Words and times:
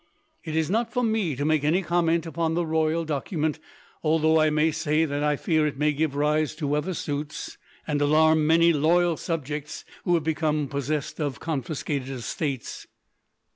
It 0.43 0.55
is 0.55 0.67
not 0.71 0.91
for 0.91 1.03
me 1.03 1.35
to 1.35 1.45
make 1.45 1.63
any 1.63 1.83
comment 1.83 2.25
upon 2.25 2.55
the 2.55 2.65
royal 2.65 3.05
document, 3.05 3.59
though 4.01 4.39
I 4.39 4.49
may 4.49 4.71
say 4.71 5.05
that 5.05 5.21
I 5.21 5.35
fear 5.35 5.67
it 5.67 5.77
may 5.77 5.93
give 5.93 6.15
rise 6.15 6.55
to 6.55 6.73
other 6.75 6.95
suits, 6.95 7.59
and 7.85 8.01
alarm 8.01 8.47
many 8.47 8.73
loyal 8.73 9.15
subjects 9.15 9.85
who 10.03 10.15
have 10.15 10.23
become 10.23 10.67
possessed 10.69 11.19
of 11.21 11.39
confiscated 11.39 12.09
estates. 12.09 12.87